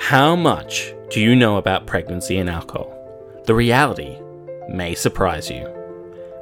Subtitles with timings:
[0.00, 2.92] How much do you know about pregnancy and alcohol?
[3.44, 4.18] The reality
[4.68, 5.68] may surprise you.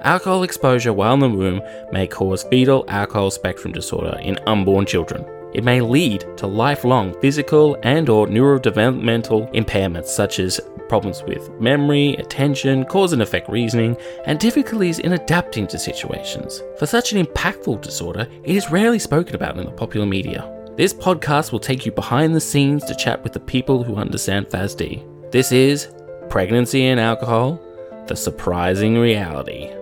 [0.01, 1.61] Alcohol exposure while in the womb
[1.93, 5.27] may cause fetal alcohol spectrum disorder in unborn children.
[5.53, 12.15] It may lead to lifelong physical and or neurodevelopmental impairments such as problems with memory,
[12.15, 16.63] attention, cause and effect reasoning, and difficulties in adapting to situations.
[16.79, 20.55] For such an impactful disorder, it is rarely spoken about in the popular media.
[20.79, 24.47] This podcast will take you behind the scenes to chat with the people who understand
[24.47, 25.33] FASD.
[25.33, 25.89] This is
[26.31, 27.61] Pregnancy and Alcohol
[28.07, 29.73] The Surprising Reality.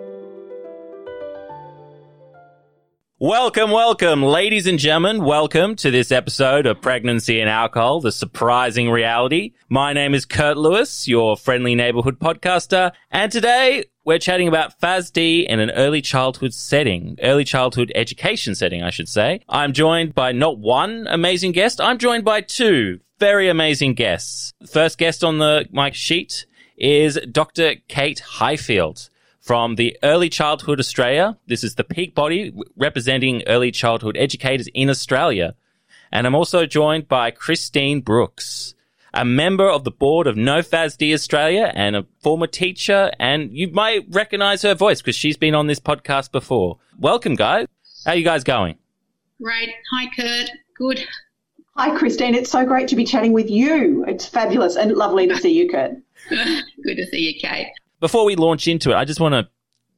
[3.19, 5.25] Welcome, welcome, ladies and gentlemen.
[5.25, 9.55] Welcome to this episode of Pregnancy and Alcohol, the surprising reality.
[9.70, 12.92] My name is Kurt Lewis, your friendly neighborhood podcaster.
[13.11, 18.83] And today we're chatting about FASD in an early childhood setting, early childhood education setting,
[18.83, 19.41] I should say.
[19.48, 21.80] I'm joined by not one amazing guest.
[21.80, 24.53] I'm joined by two very amazing guests.
[24.70, 26.45] First guest on the mic sheet
[26.77, 27.77] is Dr.
[27.89, 29.08] Kate Highfield
[29.47, 31.39] from the Early Childhood Australia.
[31.47, 35.55] This is the peak body representing early childhood educators in Australia.
[36.11, 38.74] And I'm also joined by Christine Brooks
[39.14, 43.12] a member of the board of No NoFASD Australia and a former teacher.
[43.20, 46.78] And you might recognize her voice because she's been on this podcast before.
[46.98, 47.69] Welcome, guys.
[48.05, 48.77] How are you guys going?
[49.41, 49.70] Great.
[49.92, 50.50] Hi, Kurt.
[50.74, 51.06] Good.
[51.77, 52.34] Hi, Christine.
[52.34, 54.05] It's so great to be chatting with you.
[54.08, 55.92] It's fabulous and lovely to see you, Kurt.
[56.28, 57.69] Good to see you, Kate.
[58.00, 59.48] Before we launch into it, I just want to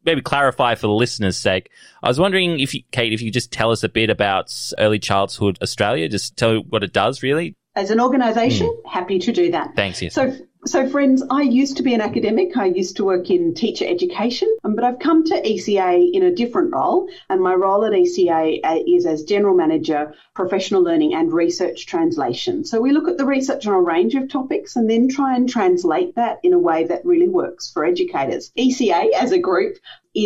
[0.05, 1.71] maybe clarify for the listeners' sake.
[2.03, 4.55] I was wondering if you, Kate, if you could just tell us a bit about
[4.79, 8.91] Early Childhood Australia, just tell what it does, really as an organisation, mm.
[8.91, 9.75] happy to do that.
[9.77, 10.03] Thanks.
[10.03, 10.15] Yes.
[10.15, 12.57] So, so friends, I used to be an academic.
[12.57, 16.35] I used to work in teacher education, um, but I've come to ECA in a
[16.35, 21.33] different role, and my role at ECA uh, is as general manager, professional learning and
[21.33, 22.65] research translation.
[22.65, 25.49] So we look at the research on a range of topics and then try and
[25.49, 28.51] translate that in a way that really works for educators.
[28.59, 29.77] ECA as a group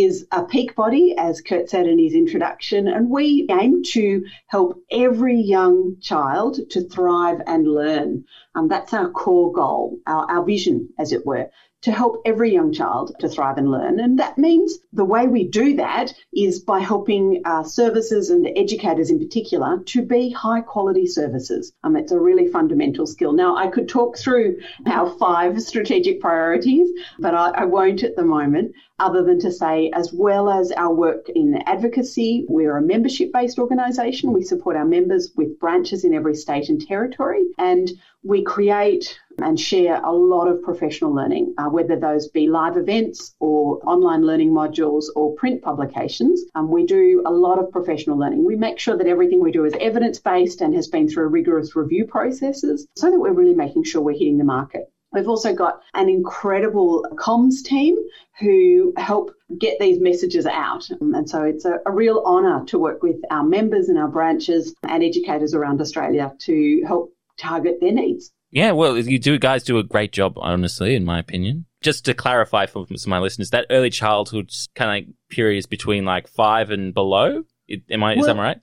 [0.01, 4.83] is a peak body, as Kurt said in his introduction, and we aim to help
[4.91, 8.25] every young child to thrive and learn.
[8.55, 11.51] Um, that's our core goal, our, our vision, as it were
[11.83, 13.99] to help every young child to thrive and learn.
[13.99, 19.11] And that means the way we do that is by helping uh, services and educators
[19.11, 21.73] in particular to be high quality services.
[21.83, 23.33] Um, it's a really fundamental skill.
[23.33, 26.89] Now, I could talk through our five strategic priorities,
[27.19, 30.95] but I, I won't at the moment, other than to say, as well as our
[30.95, 34.33] work in advocacy, we're a membership based organisation.
[34.33, 37.43] We support our members with branches in every state and territory.
[37.59, 37.91] And
[38.23, 43.35] we create and share a lot of professional learning, uh, whether those be live events
[43.41, 46.45] or online learning modules or print publications.
[46.55, 48.45] Um, we do a lot of professional learning.
[48.45, 51.75] We make sure that everything we do is evidence based and has been through rigorous
[51.75, 54.93] review processes so that we're really making sure we're hitting the market.
[55.13, 57.97] We've also got an incredible comms team
[58.41, 60.89] who help get these messages out.
[60.91, 64.75] And so it's a, a, real honour to work with our members and our branches
[64.83, 68.33] and educators around Australia to help target their needs.
[68.51, 71.67] Yeah, well, you do guys do a great job, honestly, in my opinion.
[71.81, 76.29] Just to clarify for my listeners, that early childhood kind of period is between like
[76.29, 77.45] five and below.
[77.91, 78.13] Am I?
[78.13, 78.61] Well, is that right?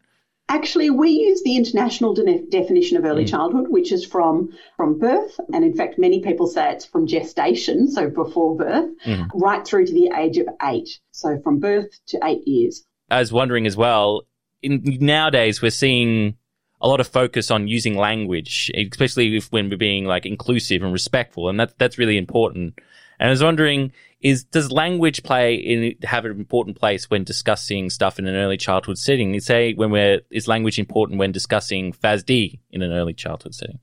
[0.50, 3.30] Actually, we use the international de- definition of early mm.
[3.30, 7.88] childhood, which is from from birth, and in fact, many people say it's from gestation,
[7.88, 9.30] so before birth, mm.
[9.36, 11.00] right through to the age of eight.
[11.12, 12.84] So from birth to eight years.
[13.12, 14.24] I was wondering as well.
[14.62, 16.36] In nowadays, we're seeing
[16.82, 20.92] a lot of focus on using language, especially if, when we're being like inclusive and
[20.92, 22.80] respectful, and that's that's really important.
[23.20, 23.92] And I was wondering,
[24.22, 28.58] is does language play in have an important place when discussing stuff in an early
[28.58, 29.34] childhood setting?
[29.34, 33.80] You say when we're is language important when discussing FASD in an early childhood setting?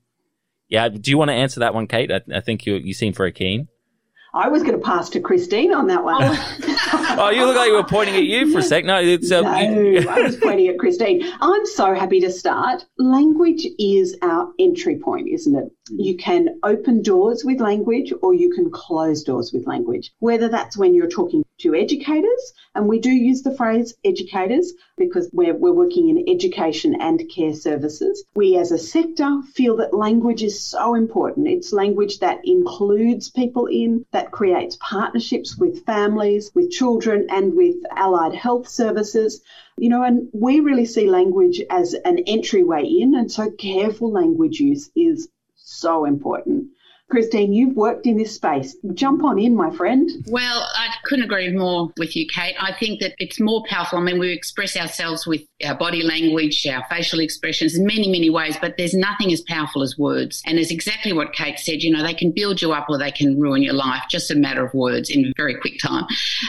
[0.69, 2.11] Yeah, do you want to answer that one, Kate?
[2.11, 3.67] I, I think you you seem very keen.
[4.33, 6.21] I was going to pass to Christine on that one.
[6.21, 8.85] oh, you look like you were pointing at you for a sec.
[8.85, 11.23] No, it's, uh, no I was pointing at Christine.
[11.41, 12.85] I'm so happy to start.
[12.99, 15.71] Language is our entry point, isn't it?
[15.89, 16.01] Mm-hmm.
[16.01, 20.77] You can open doors with language or you can close doors with language, whether that's
[20.77, 25.73] when you're talking to educators, and we do use the phrase educators because we're, we're
[25.73, 28.23] working in education and care services.
[28.35, 31.47] We as a sector feel that language is so important.
[31.47, 37.75] It's language that includes people in, that creates partnerships with families, with children, and with
[37.95, 39.41] allied health services.
[39.79, 44.59] You know, and we really see language as an entryway in, and so careful language
[44.59, 45.27] use is
[45.67, 46.65] so important.
[47.09, 48.75] Christine, you've worked in this space.
[48.93, 50.09] Jump on in, my friend.
[50.27, 52.55] Well, I couldn't agree more with you, Kate.
[52.59, 53.99] I think that it's more powerful.
[53.99, 58.29] I mean, we express ourselves with our body language, our facial expressions in many, many
[58.29, 60.41] ways, but there's nothing as powerful as words.
[60.45, 61.81] And it's exactly what Kate said.
[61.81, 64.35] You know, they can build you up or they can ruin your life, just a
[64.35, 66.05] matter of words in very quick time.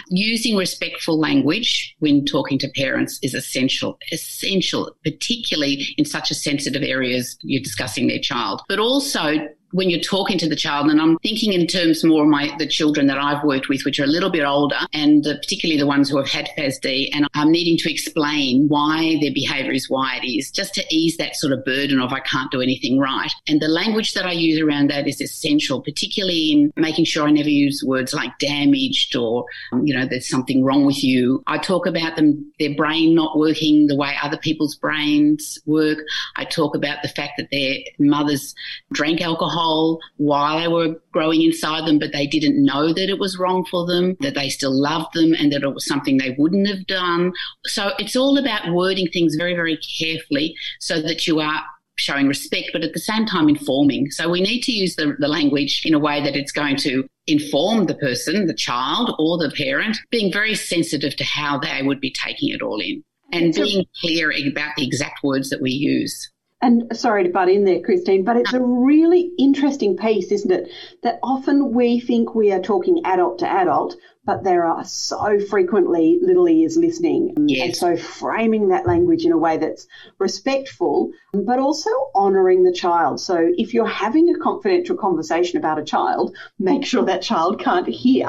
[0.08, 6.82] Using respectful language when talking to parents is essential, essential, particularly in such a sensitive
[6.82, 8.62] area as you're discussing their child.
[8.68, 9.36] But also
[9.72, 12.66] when you're talking to the child, and I'm thinking in terms more of my the
[12.66, 15.86] children that I've worked with, which are a little bit older, and uh, particularly the
[15.86, 20.20] ones who have had FASD, and I'm needing to explain why their behaviour is why
[20.22, 23.30] it is, just to ease that sort of burden of I can't do anything right.
[23.46, 27.30] And the language that I use around that is essential, particularly in making sure I
[27.30, 31.42] never use words like damaged or um, you know there's something wrong with you.
[31.46, 35.98] I talk about them their brain not working the way other people's brains work.
[36.36, 38.54] I talk about the fact that their mothers
[38.92, 43.18] drank alcohol alcohol while they were growing inside them, but they didn't know that it
[43.18, 46.34] was wrong for them, that they still loved them, and that it was something they
[46.38, 47.32] wouldn't have done.
[47.66, 51.62] So it's all about wording things very, very carefully so that you are
[51.96, 54.10] showing respect, but at the same time informing.
[54.10, 57.04] So we need to use the, the language in a way that it's going to
[57.26, 62.00] inform the person, the child or the parent, being very sensitive to how they would
[62.00, 63.02] be taking it all in
[63.32, 66.30] and being clear about the exact words that we use.
[66.60, 70.68] And sorry to butt in there, Christine, but it's a really interesting piece, isn't it?
[71.04, 76.18] That often we think we are talking adult to adult, but there are so frequently
[76.20, 77.34] little ears listening.
[77.46, 77.64] Yes.
[77.64, 79.86] And so framing that language in a way that's
[80.18, 83.20] respectful, but also honouring the child.
[83.20, 87.86] So if you're having a confidential conversation about a child, make sure that child can't
[87.86, 88.28] hear.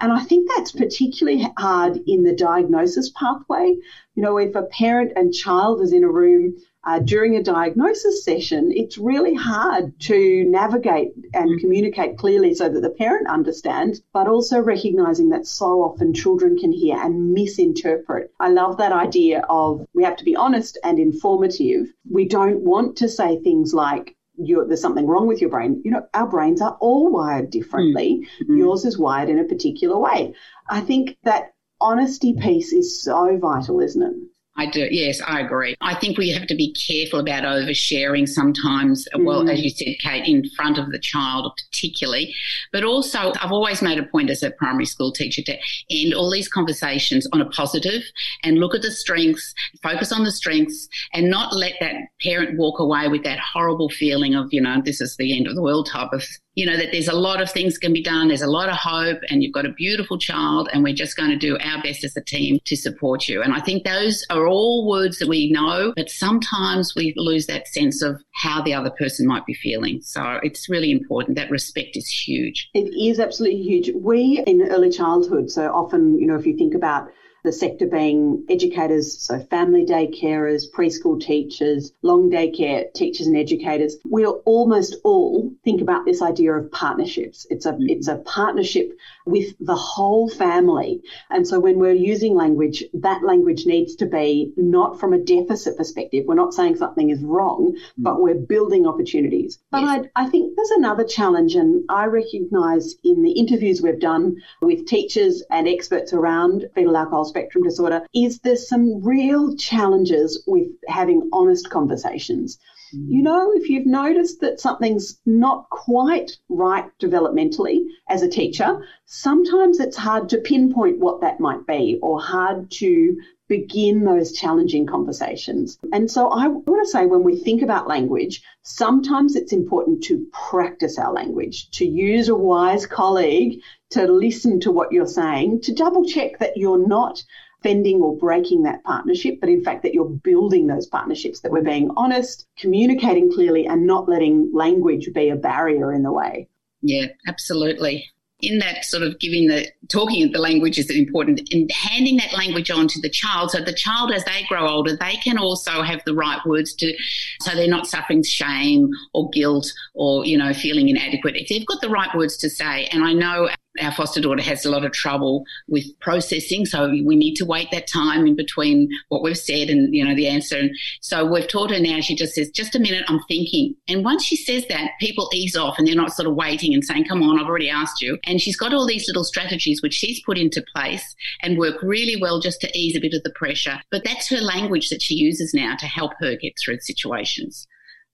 [0.00, 3.74] And I think that's particularly hard in the diagnosis pathway.
[4.14, 8.24] You know, if a parent and child is in a room uh, during a diagnosis
[8.24, 11.60] session, it's really hard to navigate and mm.
[11.60, 16.72] communicate clearly so that the parent understands, but also recognizing that so often children can
[16.72, 18.32] hear and misinterpret.
[18.40, 21.86] I love that idea of we have to be honest and informative.
[22.10, 25.82] We don't want to say things like, there's something wrong with your brain.
[25.84, 28.26] You know, our brains are all wired differently.
[28.42, 28.56] Mm-hmm.
[28.56, 30.34] Yours is wired in a particular way.
[30.66, 34.14] I think that honesty piece is so vital, isn't it?
[34.60, 34.86] I do.
[34.90, 35.74] Yes, I agree.
[35.80, 39.08] I think we have to be careful about oversharing sometimes.
[39.14, 39.24] Mm.
[39.24, 42.34] Well, as you said, Kate, in front of the child, particularly.
[42.70, 45.56] But also, I've always made a point as a primary school teacher to
[45.90, 48.02] end all these conversations on a positive
[48.44, 52.80] and look at the strengths, focus on the strengths, and not let that parent walk
[52.80, 55.88] away with that horrible feeling of, you know, this is the end of the world
[55.90, 56.22] type of
[56.60, 58.28] you know, that there's a lot of things can be done.
[58.28, 61.30] There's a lot of hope and you've got a beautiful child and we're just going
[61.30, 63.40] to do our best as a team to support you.
[63.42, 67.66] And I think those are all words that we know, but sometimes we lose that
[67.66, 70.02] sense of how the other person might be feeling.
[70.02, 71.38] So it's really important.
[71.38, 72.68] That respect is huge.
[72.74, 73.92] It is absolutely huge.
[73.94, 77.08] We in early childhood, so often, you know, if you think about
[77.44, 83.36] the sector being educators, so family day carers, preschool teachers, long day care teachers and
[83.36, 83.96] educators.
[84.04, 87.46] We'll almost all think about this idea of partnerships.
[87.50, 88.92] It's a it's a partnership
[89.26, 91.02] with the whole family.
[91.30, 95.76] And so when we're using language, that language needs to be not from a deficit
[95.76, 96.24] perspective.
[96.26, 99.58] We're not saying something is wrong, but we're building opportunities.
[99.70, 100.06] But yes.
[100.16, 104.86] I, I think there's another challenge, and I recognise in the interviews we've done with
[104.86, 111.28] teachers and experts around fetal alcohol spectrum disorder is there's some real challenges with having
[111.32, 112.58] honest conversations.
[112.92, 113.24] You mm.
[113.24, 119.96] know, if you've noticed that something's not quite right developmentally as a teacher, sometimes it's
[119.96, 123.16] hard to pinpoint what that might be or hard to
[123.48, 125.76] begin those challenging conversations.
[125.92, 130.26] And so I want to say when we think about language, sometimes it's important to
[130.50, 135.74] practice our language, to use a wise colleague to listen to what you're saying, to
[135.74, 137.24] double check that you're not
[137.60, 141.62] offending or breaking that partnership, but in fact that you're building those partnerships, that we're
[141.62, 146.48] being honest, communicating clearly, and not letting language be a barrier in the way.
[146.82, 148.10] Yeah, absolutely.
[148.42, 152.70] In that sort of giving the talking the language is important and handing that language
[152.70, 156.00] on to the child so the child as they grow older they can also have
[156.06, 156.96] the right words to
[157.42, 161.82] so they're not suffering shame or guilt or you know feeling inadequate if they've got
[161.82, 163.46] the right words to say and i know
[163.80, 167.70] our foster daughter has a lot of trouble with processing, so we need to wait
[167.70, 170.56] that time in between what we've said and you know the answer.
[170.56, 172.00] And so we've taught her now.
[172.00, 175.56] She just says, "Just a minute, I'm thinking." And once she says that, people ease
[175.56, 178.18] off and they're not sort of waiting and saying, "Come on, I've already asked you."
[178.24, 182.20] And she's got all these little strategies which she's put into place and work really
[182.20, 183.80] well just to ease a bit of the pressure.
[183.90, 187.66] But that's her language that she uses now to help her get through situations.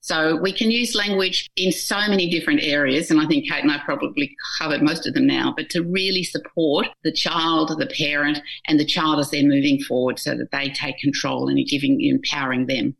[0.07, 3.69] So we can use language in so many different areas, and I think Kate and
[3.69, 8.39] I probably covered most of them now, but to really support the child, the parent,
[8.67, 12.01] and the child as they're moving forward so that they take control and are giving
[12.01, 12.95] empowering them.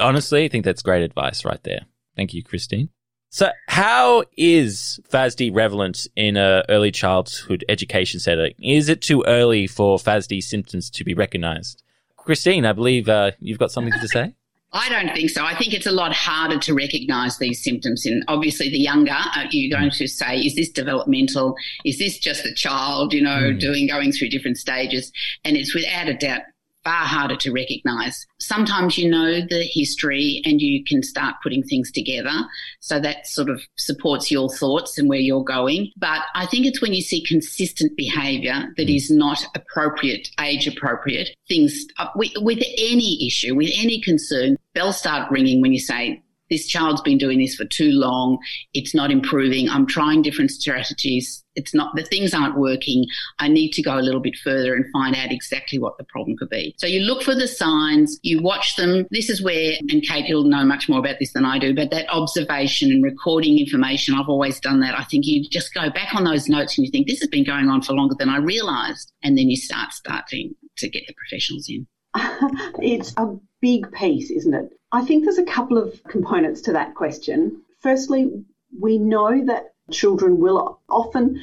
[0.00, 1.80] Honestly, I think that's great advice right there.
[2.16, 2.88] Thank you, Christine.
[3.28, 8.54] So, how is FASD relevant in a early childhood education setting?
[8.62, 11.82] Is it too early for FASD symptoms to be recognised?
[12.16, 14.34] Christine, I believe uh, you've got something to say.
[14.76, 15.42] I don't think so.
[15.44, 18.04] I think it's a lot harder to recognise these symptoms.
[18.04, 21.56] And obviously, the younger uh, you're going to say, is this developmental?
[21.84, 23.58] Is this just a child, you know, mm.
[23.58, 25.10] doing going through different stages?
[25.44, 26.42] And it's without a doubt
[26.86, 28.24] far harder to recognize.
[28.38, 32.30] Sometimes you know the history and you can start putting things together.
[32.78, 35.90] So that sort of supports your thoughts and where you're going.
[35.96, 41.30] But I think it's when you see consistent behavior that is not appropriate, age appropriate,
[41.48, 46.22] things uh, with, with any issue, with any concern, bells start ringing when you say,
[46.48, 48.38] this child's been doing this for too long.
[48.72, 49.68] It's not improving.
[49.68, 51.42] I'm trying different strategies.
[51.56, 53.04] It's not, the things aren't working.
[53.40, 56.36] I need to go a little bit further and find out exactly what the problem
[56.36, 56.76] could be.
[56.78, 59.06] So you look for the signs, you watch them.
[59.10, 61.90] This is where, and Kate, you'll know much more about this than I do, but
[61.90, 64.96] that observation and recording information, I've always done that.
[64.96, 67.44] I think you just go back on those notes and you think, this has been
[67.44, 69.10] going on for longer than I realized.
[69.24, 71.88] And then you start starting to get the professionals in.
[72.82, 74.70] it's a big piece, isn't it?
[74.92, 77.62] I think there's a couple of components to that question.
[77.80, 78.44] Firstly,
[78.78, 81.42] we know that children will often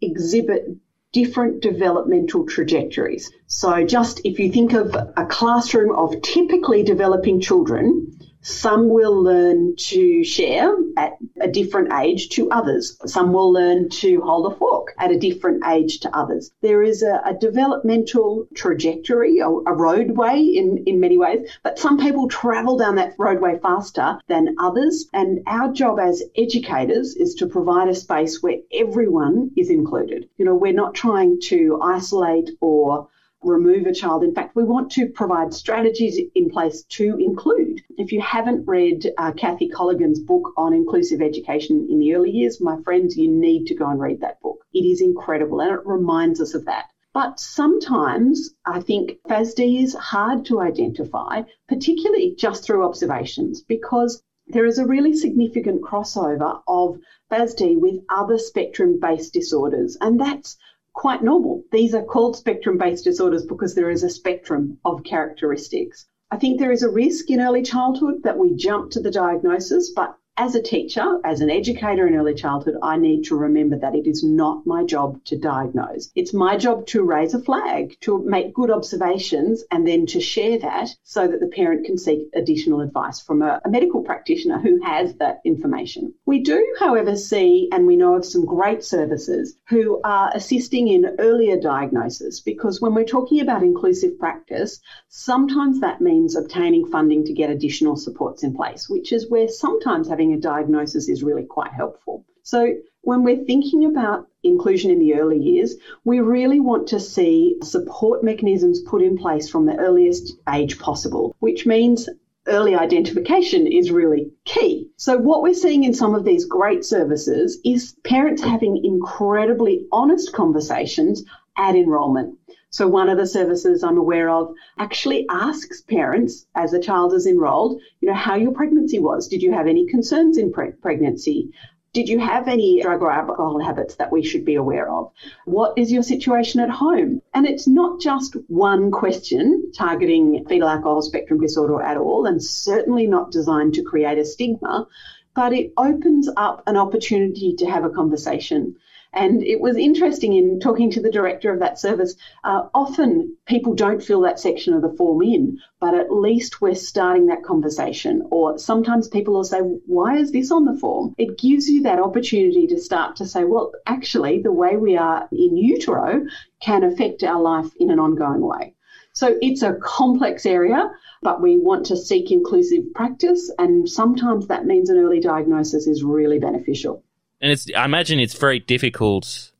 [0.00, 0.68] exhibit
[1.12, 3.30] different developmental trajectories.
[3.46, 9.76] So, just if you think of a classroom of typically developing children, some will learn
[9.76, 12.98] to share at a different age to others.
[13.06, 16.50] Some will learn to hold a fork at a different age to others.
[16.60, 21.98] There is a, a developmental trajectory, a, a roadway in, in many ways, but some
[21.98, 25.08] people travel down that roadway faster than others.
[25.12, 30.28] And our job as educators is to provide a space where everyone is included.
[30.36, 33.08] You know, we're not trying to isolate or
[33.42, 34.24] remove a child.
[34.24, 37.82] In fact, we want to provide strategies in place to include.
[37.98, 42.60] If you haven't read uh, Kathy Cologon's book on inclusive education in the early years,
[42.60, 44.64] my friends, you need to go and read that book.
[44.72, 46.86] It is incredible and it reminds us of that.
[47.14, 54.64] But sometimes I think FASD is hard to identify, particularly just through observations, because there
[54.64, 56.98] is a really significant crossover of
[57.30, 59.96] FASD with other spectrum based disorders.
[60.00, 60.56] And that's
[60.94, 61.62] quite normal.
[61.72, 66.06] These are called spectrum based disorders because there is a spectrum of characteristics.
[66.30, 69.92] I think there is a risk in early childhood that we jump to the diagnosis,
[69.94, 73.94] but as a teacher, as an educator in early childhood, I need to remember that
[73.94, 76.10] it is not my job to diagnose.
[76.14, 80.58] It's my job to raise a flag, to make good observations, and then to share
[80.60, 84.82] that so that the parent can seek additional advice from a, a medical practitioner who
[84.82, 86.14] has that information.
[86.24, 91.16] We do, however, see and we know of some great services who are assisting in
[91.18, 97.34] earlier diagnosis because when we're talking about inclusive practice, sometimes that means obtaining funding to
[97.34, 101.42] get additional supports in place, which is where sometimes having having a diagnosis is really
[101.42, 102.24] quite helpful.
[102.44, 105.74] So, when we're thinking about inclusion in the early years,
[106.04, 111.34] we really want to see support mechanisms put in place from the earliest age possible,
[111.40, 112.08] which means
[112.46, 114.88] early identification is really key.
[114.96, 120.32] So, what we're seeing in some of these great services is parents having incredibly honest
[120.32, 121.24] conversations
[121.56, 122.38] at enrolment.
[122.72, 127.26] So one of the services I'm aware of actually asks parents as a child is
[127.26, 129.28] enrolled, you know, how your pregnancy was.
[129.28, 131.50] Did you have any concerns in pre- pregnancy?
[131.92, 135.12] Did you have any drug or alcohol habits that we should be aware of?
[135.44, 137.20] What is your situation at home?
[137.34, 143.06] And it's not just one question targeting fetal alcohol spectrum disorder at all, and certainly
[143.06, 144.88] not designed to create a stigma,
[145.34, 148.76] but it opens up an opportunity to have a conversation.
[149.14, 152.14] And it was interesting in talking to the director of that service.
[152.44, 156.74] Uh, often people don't fill that section of the form in, but at least we're
[156.74, 158.22] starting that conversation.
[158.30, 161.14] Or sometimes people will say, Why is this on the form?
[161.18, 165.28] It gives you that opportunity to start to say, Well, actually, the way we are
[165.30, 166.24] in utero
[166.60, 168.74] can affect our life in an ongoing way.
[169.12, 170.90] So it's a complex area,
[171.20, 176.02] but we want to seek inclusive practice, and sometimes that means an early diagnosis is
[176.02, 177.04] really beneficial
[177.42, 179.50] and it's I imagine it's very difficult,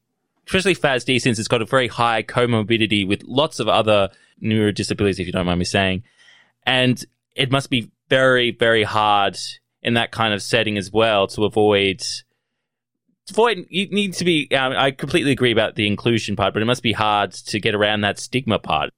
[0.47, 4.09] especially FASD since it's got a very high comorbidity with lots of other
[4.43, 6.05] neurodisabilities, if you don't mind me saying,
[6.65, 9.37] and it must be very very hard
[9.83, 12.03] in that kind of setting as well to avoid.
[13.29, 14.49] Avoid you need to be.
[14.55, 17.75] Um, I completely agree about the inclusion part, but it must be hard to get
[17.75, 18.91] around that stigma part.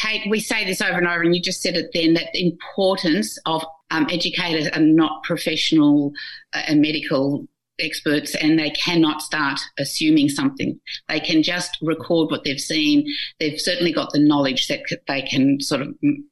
[0.00, 2.46] Kate, we say this over and over, and you just said it then that the
[2.46, 6.12] importance of Um, educators and not professional
[6.54, 7.48] uh, and medical
[7.80, 10.78] experts and they cannot start assuming something.
[11.08, 13.06] They can just record what they've seen.
[13.38, 15.88] They've certainly got the knowledge that they can sort of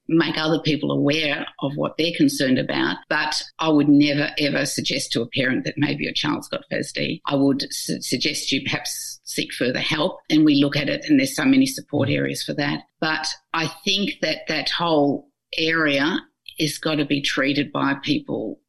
[0.09, 2.97] make other people aware of what they're concerned about.
[3.09, 7.21] But I would never ever suggest to a parent that maybe your child's got FASD.
[7.26, 11.19] I would su- suggest you perhaps seek further help and we look at it and
[11.19, 12.83] there's so many support areas for that.
[13.00, 16.19] But I think that that whole area
[16.59, 18.61] is got to be treated by people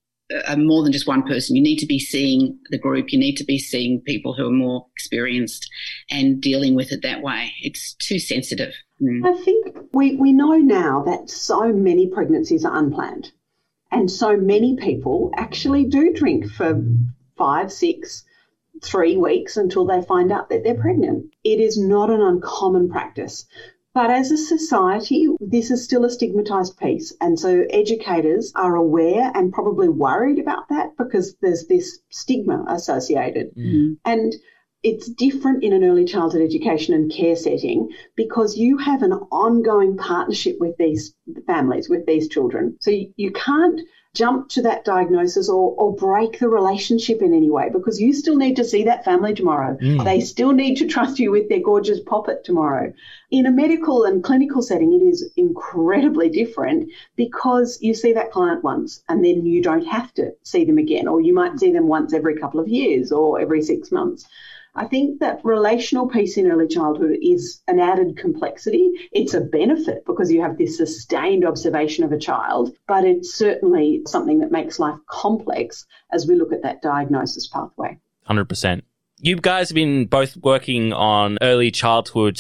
[0.45, 1.55] uh, more than just one person.
[1.55, 3.11] You need to be seeing the group.
[3.11, 5.69] You need to be seeing people who are more experienced
[6.09, 7.51] and dealing with it that way.
[7.61, 8.73] It's too sensitive.
[9.01, 9.25] Mm.
[9.25, 13.31] I think we, we know now that so many pregnancies are unplanned.
[13.91, 16.79] And so many people actually do drink for
[17.37, 18.23] five, six,
[18.83, 21.33] three weeks until they find out that they're pregnant.
[21.43, 23.45] It is not an uncommon practice.
[23.93, 27.15] But as a society, this is still a stigmatized piece.
[27.19, 33.55] And so educators are aware and probably worried about that because there's this stigma associated.
[33.55, 33.97] Mm.
[34.05, 34.35] And
[34.83, 39.97] it's different in an early childhood education and care setting because you have an ongoing
[39.97, 41.13] partnership with these
[41.47, 42.77] families, with these children.
[42.79, 43.81] So you, you can't
[44.19, 48.35] jump to that diagnosis or, or break the relationship in any way because you still
[48.35, 49.77] need to see that family tomorrow.
[49.77, 50.03] Mm.
[50.03, 52.91] They still need to trust you with their gorgeous poppet tomorrow.
[53.31, 58.61] In a medical and clinical setting, it is incredibly different because you see that client
[58.61, 61.87] once and then you don't have to see them again, or you might see them
[61.87, 64.27] once every couple of years or every six months.
[64.75, 69.09] I think that relational piece in early childhood is an added complexity.
[69.11, 74.03] It's a benefit because you have this sustained observation of a child, but it's certainly
[74.09, 77.97] something that makes life complex as we look at that diagnosis pathway.
[78.29, 78.81] 100%.
[79.21, 82.39] You guys have been both working on early childhood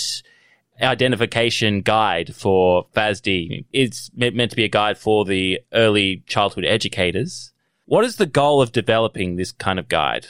[0.81, 3.65] identification guide for FASD.
[3.73, 7.51] It's meant to be a guide for the early childhood educators.
[7.85, 10.27] What is the goal of developing this kind of guide?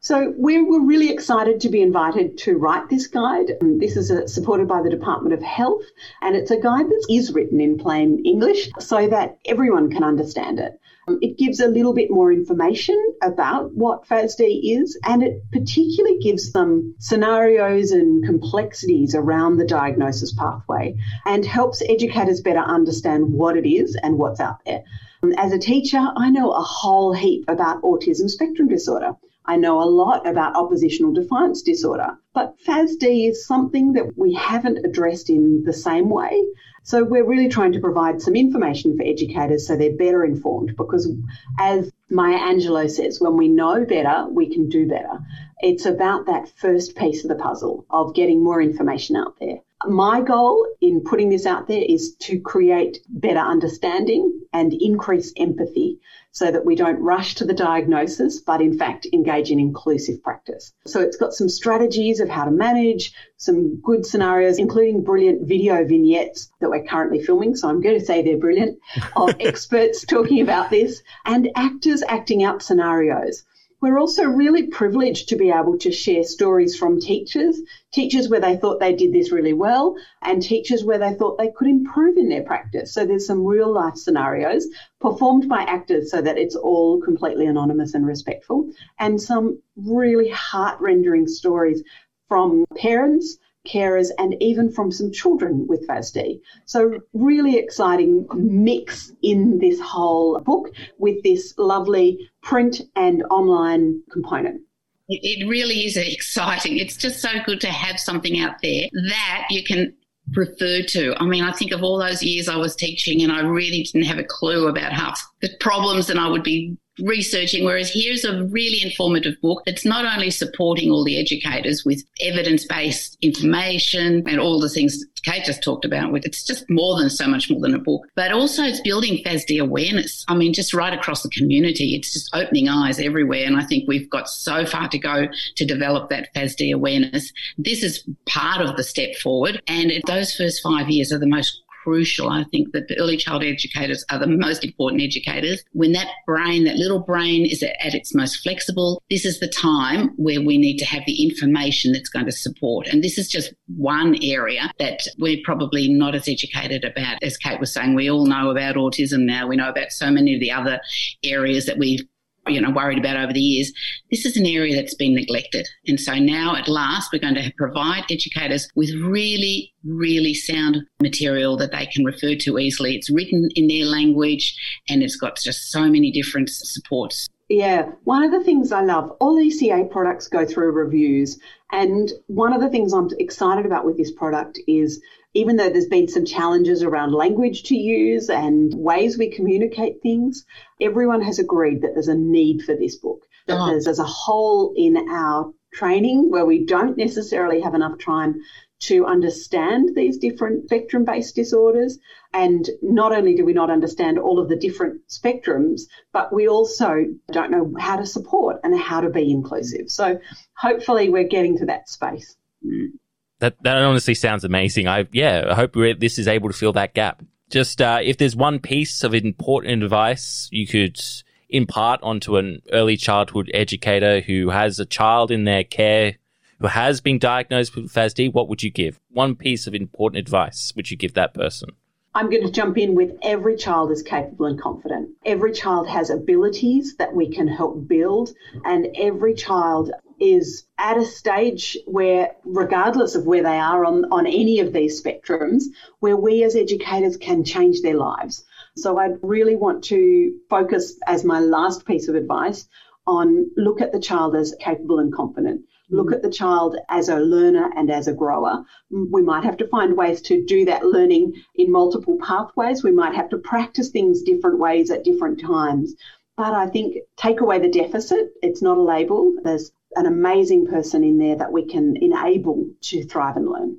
[0.00, 3.54] So we were really excited to be invited to write this guide.
[3.60, 5.82] This is a, supported by the Department of Health,
[6.22, 10.60] and it's a guide that is written in plain English so that everyone can understand
[10.60, 10.78] it.
[11.08, 16.18] Um, it gives a little bit more information about what FASD is, and it particularly
[16.18, 23.56] gives them scenarios and complexities around the diagnosis pathway and helps educators better understand what
[23.56, 24.84] it is and what's out there.
[25.24, 29.16] Um, as a teacher, I know a whole heap about autism spectrum disorder.
[29.48, 34.84] I know a lot about oppositional defiance disorder, but FASD is something that we haven't
[34.84, 36.44] addressed in the same way.
[36.82, 41.10] So we're really trying to provide some information for educators so they're better informed because
[41.58, 45.18] as Maya Angelou says, when we know better, we can do better.
[45.60, 49.60] It's about that first piece of the puzzle of getting more information out there.
[49.86, 56.00] My goal in putting this out there is to create better understanding and increase empathy
[56.32, 60.72] so that we don't rush to the diagnosis, but in fact engage in inclusive practice.
[60.86, 65.84] So it's got some strategies of how to manage, some good scenarios, including brilliant video
[65.84, 67.54] vignettes that we're currently filming.
[67.54, 68.78] So I'm going to say they're brilliant
[69.14, 73.44] of experts talking about this and actors acting out scenarios.
[73.80, 77.60] We're also really privileged to be able to share stories from teachers,
[77.92, 81.52] teachers where they thought they did this really well, and teachers where they thought they
[81.52, 82.92] could improve in their practice.
[82.92, 84.66] So there's some real life scenarios
[85.00, 90.80] performed by actors so that it's all completely anonymous and respectful, and some really heart
[90.80, 91.82] rendering stories
[92.28, 93.38] from parents
[93.68, 96.40] carers, and even from some children with FASD.
[96.64, 104.62] So, really exciting mix in this whole book with this lovely print and online component.
[105.08, 106.76] It really is exciting.
[106.76, 109.94] It's just so good to have something out there that you can
[110.36, 111.14] refer to.
[111.18, 114.04] I mean, I think of all those years I was teaching and I really didn't
[114.04, 118.44] have a clue about half the problems and I would be researching, whereas here's a
[118.44, 124.40] really informative book that's not only supporting all the educators with evidence based information and
[124.40, 127.74] all the things Kate just talked about it's just more than so much more than
[127.74, 130.24] a book, but also it's building FASD awareness.
[130.28, 133.44] I mean, just right across the community, it's just opening eyes everywhere.
[133.44, 137.32] And I think we've got so far to go to develop that FASD awareness.
[137.56, 139.62] This is part of the step forward.
[139.66, 142.28] And those first five years are the most crucial.
[142.28, 145.64] I think that the early child educators are the most important educators.
[145.72, 150.10] When that brain, that little brain is at its most flexible, this is the time
[150.16, 152.88] where we need to have the information that's going to support.
[152.88, 157.22] And this is just one area that we're probably not as educated about.
[157.22, 159.48] As Kate was saying, we all know about autism now.
[159.48, 160.80] We know about so many of the other
[161.24, 162.06] areas that we
[162.48, 163.72] you know, worried about over the years.
[164.10, 165.68] This is an area that's been neglected.
[165.86, 171.56] And so now at last we're going to provide educators with really, really sound material
[171.58, 172.96] that they can refer to easily.
[172.96, 174.56] It's written in their language
[174.88, 177.28] and it's got just so many different supports.
[177.48, 181.38] Yeah, one of the things I love, all ECA products go through reviews.
[181.72, 185.00] And one of the things I'm excited about with this product is
[185.34, 190.44] even though there's been some challenges around language to use and ways we communicate things,
[190.80, 193.22] everyone has agreed that there's a need for this book.
[193.46, 193.66] That oh.
[193.66, 198.40] there's, there's a hole in our training where we don't necessarily have enough time
[198.80, 201.98] to understand these different spectrum based disorders.
[202.32, 207.04] And not only do we not understand all of the different spectrums, but we also
[207.32, 209.90] don't know how to support and how to be inclusive.
[209.90, 210.20] So
[210.56, 212.36] hopefully we're getting to that space.
[212.64, 212.92] Mm.
[213.40, 214.88] That that honestly sounds amazing.
[214.88, 217.22] I yeah, I hope this is able to fill that gap.
[217.50, 221.00] Just uh, if there's one piece of important advice you could
[221.48, 226.16] impart onto an early childhood educator who has a child in their care
[226.60, 228.98] who has been diagnosed with FASD, what would you give?
[229.10, 231.70] One piece of important advice would you give that person?
[232.14, 235.10] I'm going to jump in with every child is capable and confident.
[235.24, 241.04] Every child has abilities that we can help build, and every child is at a
[241.04, 245.64] stage where, regardless of where they are on, on any of these spectrums,
[246.00, 248.44] where we as educators can change their lives.
[248.76, 252.68] So I really want to focus as my last piece of advice
[253.06, 255.62] on look at the child as capable and confident.
[255.90, 256.14] Look mm.
[256.14, 258.64] at the child as a learner and as a grower.
[258.90, 262.84] We might have to find ways to do that learning in multiple pathways.
[262.84, 265.94] We might have to practice things different ways at different times.
[266.36, 268.32] But I think take away the deficit.
[268.42, 269.34] It's not a label.
[269.42, 273.78] There's an amazing person in there that we can enable to thrive and learn.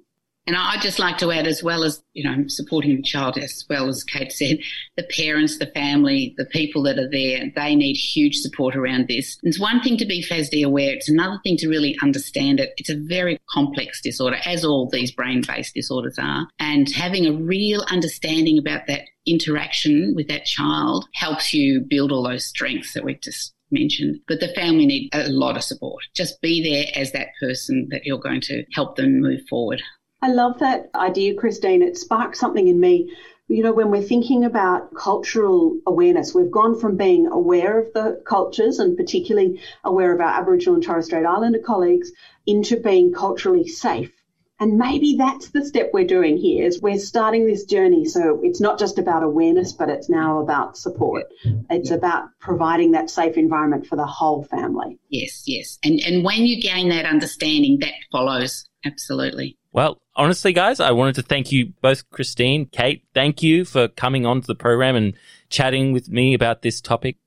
[0.49, 3.65] And I'd just like to add, as well as, you know, supporting the child, as
[3.69, 4.57] well as Kate said,
[4.97, 9.37] the parents, the family, the people that are there, they need huge support around this.
[9.43, 12.73] It's one thing to be FASD aware, it's another thing to really understand it.
[12.77, 16.47] It's a very complex disorder, as all these brain based disorders are.
[16.57, 22.23] And having a real understanding about that interaction with that child helps you build all
[22.23, 24.19] those strengths that we've just mentioned.
[24.27, 26.03] But the family need a lot of support.
[26.15, 29.81] Just be there as that person that you're going to help them move forward.
[30.21, 31.81] I love that idea, Christine.
[31.81, 33.13] It sparked something in me.
[33.47, 38.21] You know, when we're thinking about cultural awareness, we've gone from being aware of the
[38.25, 42.11] cultures and particularly aware of our Aboriginal and Torres Strait Islander colleagues
[42.45, 44.11] into being culturally safe.
[44.59, 48.05] And maybe that's the step we're doing here is we're starting this journey.
[48.05, 51.27] So it's not just about awareness, but it's now about support.
[51.69, 51.95] It's yeah.
[51.95, 54.99] about providing that safe environment for the whole family.
[55.09, 55.79] Yes, yes.
[55.83, 58.67] And and when you gain that understanding, that follows.
[58.85, 59.57] Absolutely.
[59.71, 63.03] Well, honestly, guys, I wanted to thank you both, Christine, Kate.
[63.13, 65.13] Thank you for coming on to the program and
[65.49, 67.17] chatting with me about this topic.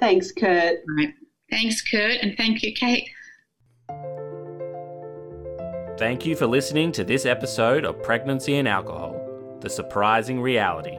[0.00, 0.78] Thanks, Kurt.
[0.96, 1.14] Right.
[1.50, 3.08] Thanks, Kurt, and thank you, Kate.
[6.02, 9.14] Thank you for listening to this episode of Pregnancy and Alcohol
[9.60, 10.98] The Surprising Reality.